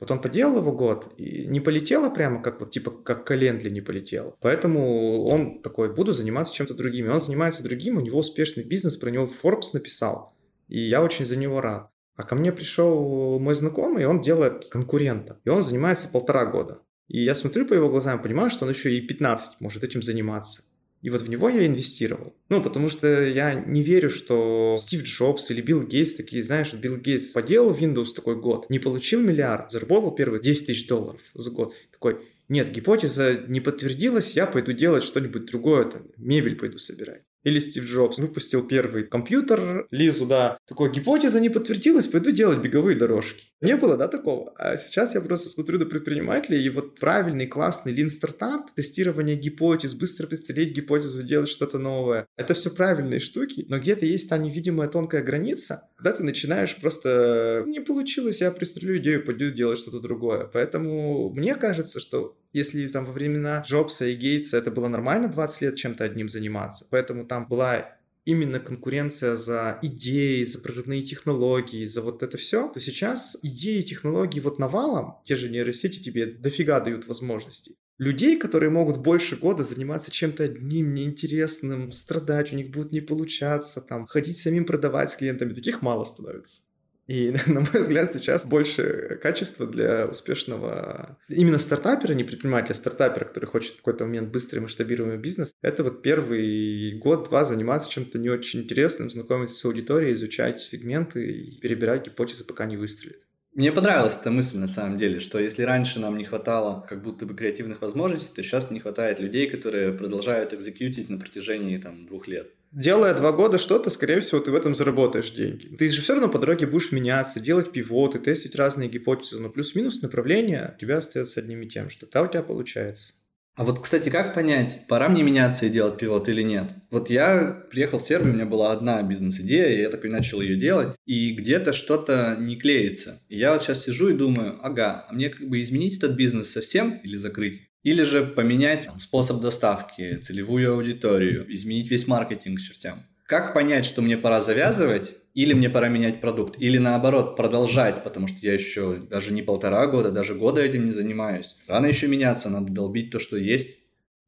[0.00, 3.82] Вот он поделал его год, и не полетело прямо, как вот типа как Календли не
[3.82, 4.34] полетело.
[4.40, 7.06] Поэтому он такой, буду заниматься чем-то другим.
[7.06, 10.34] И он занимается другим, у него успешный бизнес, про него Forbes написал.
[10.68, 11.90] И я очень за него рад.
[12.16, 15.38] А ко мне пришел мой знакомый, и он делает конкурента.
[15.44, 16.80] И он занимается полтора года.
[17.08, 20.62] И я смотрю по его глазам, понимаю, что он еще и 15 может этим заниматься.
[21.02, 22.34] И вот в него я инвестировал.
[22.50, 26.98] Ну, потому что я не верю, что Стив Джобс или Билл Гейтс такие, знаешь, Билл
[26.98, 31.74] Гейтс поделал Windows такой год, не получил миллиард, заработал первые 10 тысяч долларов за год.
[31.90, 37.22] Такой, нет, гипотеза не подтвердилась, я пойду делать что-нибудь другое, там, мебель пойду собирать.
[37.42, 40.58] Или Стив Джобс выпустил первый компьютер, Лизу, да.
[40.68, 43.48] Такой, гипотеза не подтвердилась, пойду делать беговые дорожки.
[43.60, 44.52] Не было, да, такого?
[44.58, 50.26] А сейчас я просто смотрю на предпринимателей, и вот правильный, классный лин-стартап, тестирование гипотез, быстро
[50.26, 52.26] представить гипотезу, делать что-то новое.
[52.36, 57.64] Это все правильные штуки, но где-то есть та невидимая тонкая граница, когда ты начинаешь просто,
[57.66, 60.44] не получилось, я пристрелю идею, пойду делать что-то другое.
[60.52, 65.60] Поэтому мне кажется, что если там во времена Джобса и Гейтса это было нормально 20
[65.62, 72.02] лет чем-то одним заниматься, поэтому там была именно конкуренция за идеи, за прорывные технологии, за
[72.02, 76.80] вот это все, то сейчас идеи и технологии вот навалом, те же нейросети тебе дофига
[76.80, 77.76] дают возможностей.
[77.98, 83.82] Людей, которые могут больше года заниматься чем-то одним неинтересным, страдать, у них будет не получаться,
[83.82, 86.62] там, ходить самим продавать с клиентами, таких мало становится.
[87.10, 93.24] И, на мой взгляд, сейчас больше качества для успешного именно стартапера, не предпринимателя, а стартапера,
[93.24, 95.52] который хочет в какой-то момент быстрый масштабируемый бизнес.
[95.60, 101.58] Это вот первый год-два заниматься чем-то не очень интересным, знакомиться с аудиторией, изучать сегменты и
[101.58, 103.26] перебирать гипотезы, пока не выстрелит.
[103.54, 107.26] Мне понравилась эта мысль на самом деле, что если раньше нам не хватало как будто
[107.26, 112.28] бы креативных возможностей, то сейчас не хватает людей, которые продолжают экзекьютить на протяжении там двух
[112.28, 115.76] лет делая два года что-то, скорее всего, ты в этом заработаешь деньги.
[115.76, 120.02] Ты же все равно по дороге будешь меняться, делать пивоты, тестить разные гипотезы, но плюс-минус
[120.02, 123.14] направление у тебя остается одним и тем, что да, у тебя получается.
[123.56, 126.70] А вот, кстати, как понять, пора мне меняться и делать пивот или нет?
[126.90, 130.56] Вот я приехал в Сербию, у меня была одна бизнес-идея, и я такой начал ее
[130.56, 133.20] делать, и где-то что-то не клеится.
[133.28, 136.50] И я вот сейчас сижу и думаю, ага, а мне как бы изменить этот бизнес
[136.50, 137.69] совсем или закрыть?
[137.82, 143.06] Или же поменять там, способ доставки, целевую аудиторию, изменить весь маркетинг к чертям.
[143.26, 148.26] Как понять, что мне пора завязывать, или мне пора менять продукт, или наоборот продолжать, потому
[148.26, 151.56] что я еще даже не полтора года, даже года этим не занимаюсь.
[151.66, 153.78] Рано еще меняться, надо долбить то, что есть.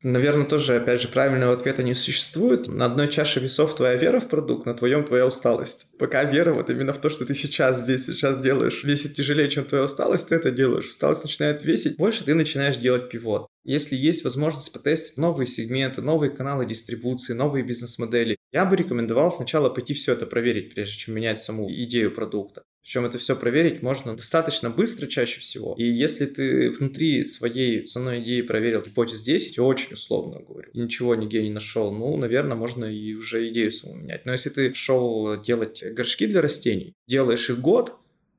[0.03, 2.67] Наверное, тоже, опять же, правильного ответа не существует.
[2.67, 5.87] На одной чаше весов твоя вера в продукт, на твоем твоя усталость.
[5.97, 9.65] Пока вера вот именно в то, что ты сейчас здесь, сейчас делаешь, весит тяжелее, чем
[9.65, 10.89] твоя усталость, ты это делаешь.
[10.89, 13.47] Усталость начинает весить больше, ты начинаешь делать пивот.
[13.63, 19.69] Если есть возможность потестить новые сегменты, новые каналы дистрибуции, новые бизнес-модели, я бы рекомендовал сначала
[19.69, 22.65] пойти все это проверить, прежде чем менять саму идею продукта.
[22.83, 25.75] Причем это все проверить можно достаточно быстро чаще всего.
[25.79, 30.81] И если ты внутри своей основной идеи проверил гипотез 10, я очень условно говорю, и
[30.81, 34.27] ничего нигде не нашел, ну, наверное, можно и уже идею саму менять.
[34.27, 37.97] Но если ты шел делать горшки для растений, делаешь их год,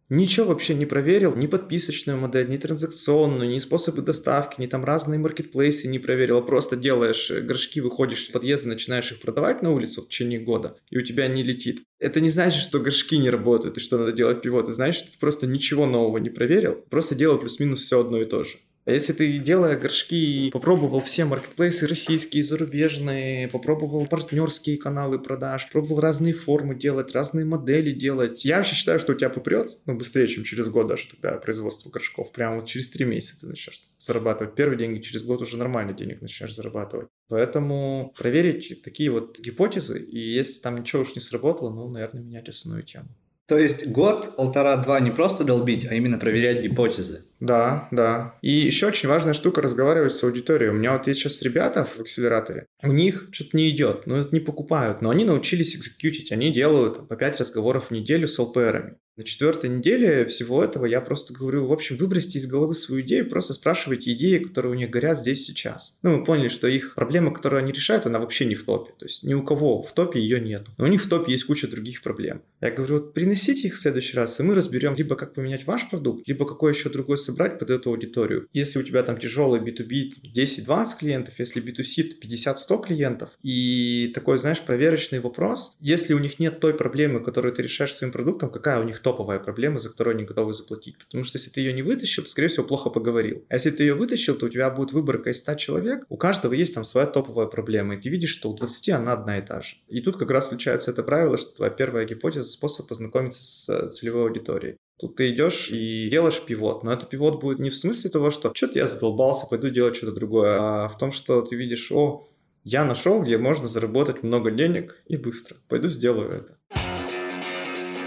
[0.09, 5.17] Ничего вообще не проверил, ни подписочную модель, ни транзакционную, ни способы доставки, ни там разные
[5.17, 6.37] маркетплейсы не проверил.
[6.37, 10.39] А просто делаешь э, горшки, выходишь из подъезда, начинаешь их продавать на улицу в течение
[10.39, 11.83] года, и у тебя не летит.
[11.99, 14.65] Это не значит, что горшки не работают и что надо делать пивот.
[14.65, 18.43] Это значит, ты просто ничего нового не проверил, просто делал плюс-минус все одно и то
[18.43, 18.57] же.
[18.85, 26.01] А если ты, делая горшки, попробовал все маркетплейсы российские, зарубежные, попробовал партнерские каналы продаж, пробовал
[26.01, 30.27] разные формы делать, разные модели делать, я вообще считаю, что у тебя попрет, ну, быстрее,
[30.27, 32.33] чем через год даже тогда производство горшков.
[32.33, 36.21] Прямо вот через три месяца ты начнешь зарабатывать первые деньги, через год уже нормально денег
[36.21, 37.07] начнешь зарабатывать.
[37.29, 42.49] Поэтому проверить такие вот гипотезы, и если там ничего уж не сработало, ну, наверное, менять
[42.49, 43.07] основную тему.
[43.45, 47.25] То есть год, полтора-два не просто долбить, а именно проверять гипотезы.
[47.43, 48.35] Да, да.
[48.41, 50.71] И еще очень важная штука разговаривать с аудиторией.
[50.71, 54.39] У меня вот есть сейчас ребята в акселераторе, у них что-то не идет, ну, не
[54.39, 58.95] покупают, но они научились экзекьютить, они делают по 5 разговоров в неделю с ЛПРами.
[59.15, 63.29] На четвертой неделе всего этого я просто говорю, в общем, выбросьте из головы свою идею,
[63.29, 65.99] просто спрашивайте идеи, которые у них горят здесь сейчас.
[66.01, 68.91] Ну, мы поняли, что их проблема, которую они решают, она вообще не в топе.
[68.97, 70.65] То есть ни у кого в топе ее нет.
[70.79, 72.41] Но у них в топе есть куча других проблем.
[72.59, 75.87] Я говорю, вот приносите их в следующий раз, и мы разберем либо как поменять ваш
[75.91, 78.47] продукт, либо какой еще другой собрать под эту аудиторию.
[78.53, 84.61] Если у тебя там тяжелый B2B 10-20 клиентов, если B2C 50-100 клиентов, и такой, знаешь,
[84.61, 88.83] проверочный вопрос, если у них нет той проблемы, которую ты решаешь своим продуктом, какая у
[88.83, 90.97] них топовая проблема, за которую они готовы заплатить.
[90.97, 93.43] Потому что если ты ее не вытащил, то, скорее всего, плохо поговорил.
[93.49, 96.53] А если ты ее вытащил, то у тебя будет выборка из 100 человек, у каждого
[96.53, 99.61] есть там своя топовая проблема, и ты видишь, что у 20 она одна и та
[99.61, 99.77] же.
[99.87, 103.89] И тут как раз включается это правило, что твоя первая гипотеза– способ познакомиться с э,
[103.89, 104.77] целевой аудиторией.
[104.99, 108.51] Тут ты идешь и делаешь пивот, но это пивот будет не в смысле того, что
[108.53, 112.27] что-то я задолбался, пойду делать что-то другое, а в том, что ты видишь, о,
[112.63, 115.57] я нашел, где можно заработать много денег и быстро.
[115.67, 116.57] Пойду сделаю это.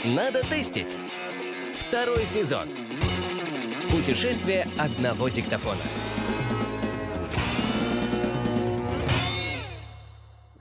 [0.05, 0.97] Надо тестить.
[1.89, 2.69] Второй сезон.
[3.91, 5.83] Путешествие одного диктофона.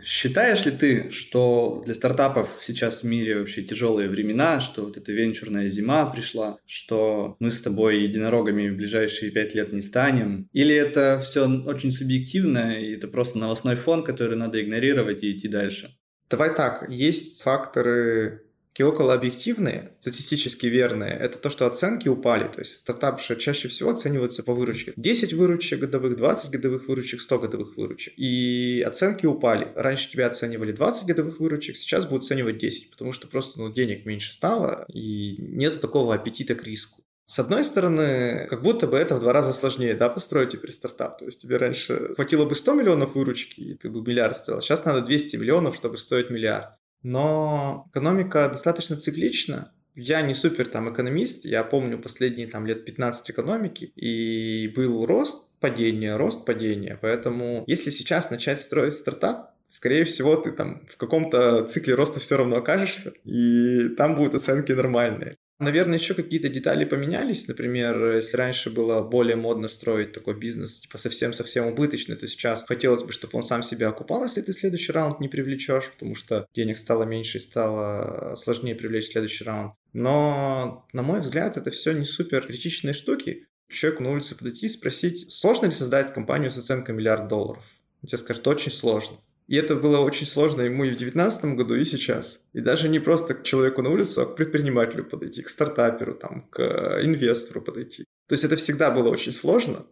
[0.05, 5.11] Считаешь ли ты, что для стартапов сейчас в мире вообще тяжелые времена, что вот эта
[5.11, 10.47] венчурная зима пришла, что мы с тобой единорогами в ближайшие пять лет не станем?
[10.53, 15.47] Или это все очень субъективно, и это просто новостной фон, который надо игнорировать и идти
[15.47, 15.97] дальше?
[16.29, 18.43] Давай так, есть факторы
[18.75, 22.49] Такие около объективные, статистически верные, это то, что оценки упали.
[22.49, 24.91] То есть стартапы чаще всего оцениваются по выручке.
[24.97, 28.13] 10 выручек годовых, 20 годовых выручек, 100 годовых выручек.
[28.17, 29.71] И оценки упали.
[29.77, 34.05] Раньше тебя оценивали 20 годовых выручек, сейчас будут оценивать 10, потому что просто ну, денег
[34.05, 37.01] меньше стало, и нет такого аппетита к риску.
[37.23, 41.19] С одной стороны, как будто бы это в два раза сложнее, да, построить теперь стартап.
[41.19, 44.59] То есть тебе раньше хватило бы 100 миллионов выручки, и ты бы миллиард стоил.
[44.59, 49.71] Сейчас надо 200 миллионов, чтобы стоить миллиард но экономика достаточно циклична.
[49.93, 55.51] Я не супер там экономист, я помню последние там лет 15 экономики, и был рост,
[55.59, 56.97] падение, рост, падение.
[56.99, 62.37] Поэтому если сейчас начать строить стартап, скорее всего, ты там в каком-то цикле роста все
[62.37, 65.37] равно окажешься, и там будут оценки нормальные.
[65.57, 67.47] Наверное, еще какие-то детали поменялись.
[67.47, 73.03] Например, если раньше было более модно строить такой бизнес, типа совсем-совсем убыточный, то сейчас хотелось
[73.03, 76.77] бы, чтобы он сам себя окупал, если ты следующий раунд не привлечешь, потому что денег
[76.77, 79.75] стало меньше и стало сложнее привлечь следующий раунд.
[79.93, 83.47] Но, на мой взгляд, это все не супер критичные штуки.
[83.69, 87.63] Человеку на улице подойти и спросить, сложно ли создать компанию с оценкой миллиард долларов?
[88.03, 89.17] Он тебе скажет, очень сложно.
[89.47, 92.39] И это было очень сложно ему и в 2019 году, и сейчас.
[92.53, 96.47] И даже не просто к человеку на улицу, а к предпринимателю подойти, к стартаперу, там,
[96.49, 96.61] к
[97.03, 98.05] инвестору подойти.
[98.27, 99.85] То есть это всегда было очень сложно,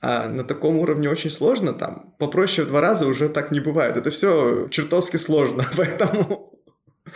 [0.00, 3.96] а на таком уровне очень сложно, там, попроще в два раза уже так не бывает.
[3.96, 6.56] Это все чертовски сложно, поэтому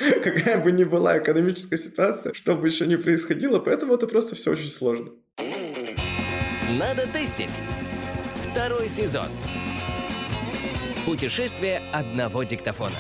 [0.24, 4.52] какая бы ни была экономическая ситуация, что бы еще ни происходило, поэтому это просто все
[4.52, 5.10] очень сложно.
[6.78, 7.58] Надо тестить.
[8.50, 9.26] Второй сезон.
[11.06, 12.96] Путешествие одного диктофона.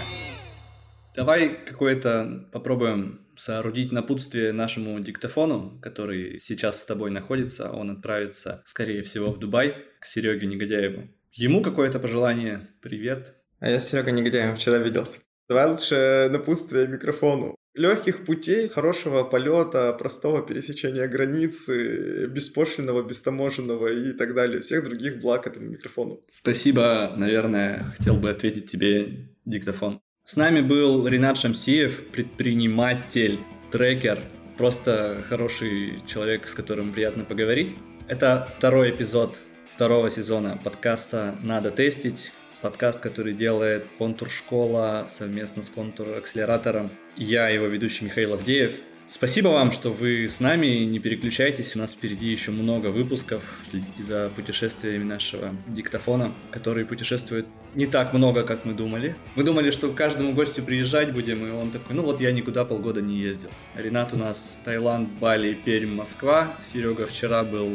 [1.14, 7.70] Давай какое-то попробуем соорудить напутствие нашему диктофону, который сейчас с тобой находится.
[7.70, 11.08] Он отправится, скорее всего, в Дубай к Сереге Негодяеву.
[11.32, 12.68] Ему какое-то пожелание.
[12.80, 13.34] Привет.
[13.60, 15.18] А я с Серегой Негодяем вчера виделся.
[15.46, 17.54] Давай лучше напутствие микрофону.
[17.74, 24.60] Легких путей, хорошего полета, простого пересечения границы, беспошлинного, бестаможенного и так далее.
[24.60, 26.20] Всех других благ этому микрофону.
[26.32, 30.00] Спасибо, наверное, хотел бы ответить тебе, диктофон.
[30.24, 33.38] С нами был Ренат Шамсиев, предприниматель,
[33.70, 34.20] трекер,
[34.58, 37.74] просто хороший человек, с которым приятно поговорить.
[38.08, 39.38] Это второй эпизод
[39.72, 46.90] второго сезона подкаста «Надо тестить», подкаст, который делает Контур Школа совместно с Контур Акселератором.
[47.16, 48.74] Я его ведущий Михаил Авдеев.
[49.12, 50.84] Спасибо вам, что вы с нами.
[50.84, 53.42] Не переключайтесь, у нас впереди еще много выпусков.
[53.68, 57.44] Следите за путешествиями нашего диктофона, который путешествует
[57.74, 59.16] не так много, как мы думали.
[59.34, 62.64] Мы думали, что к каждому гостю приезжать будем, и он такой, ну вот я никуда
[62.64, 63.50] полгода не ездил.
[63.74, 66.56] Ренат у нас Таиланд, Бали, Пермь, Москва.
[66.62, 67.68] Серега вчера был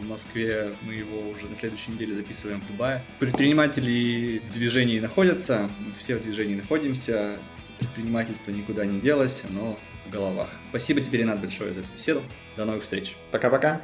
[0.00, 3.04] в Москве, мы его уже на следующей неделе записываем в Дубае.
[3.18, 5.68] Предприниматели в движении находятся,
[5.98, 7.36] все в движении находимся.
[7.78, 9.78] Предпринимательство никуда не делось, оно
[10.10, 10.48] головах.
[10.70, 12.22] Спасибо тебе, Ренат, большое за эту беседу.
[12.56, 13.16] До новых встреч.
[13.30, 13.82] Пока-пока.